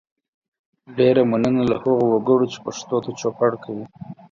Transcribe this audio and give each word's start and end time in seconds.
ډیره 0.97 1.21
مننه 1.31 1.63
له 1.71 1.75
هغو 1.83 2.05
وګړو 2.11 2.45
چې 2.53 2.57
پښتو 2.65 2.97
ته 3.03 3.11
چوپړ 3.19 3.51
کوي 3.63 3.85